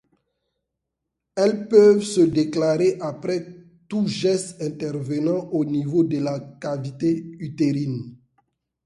[1.35, 3.45] Elles peuvent se déclarer après
[3.87, 8.17] tout geste intervenant au niveau de la cavité utérine.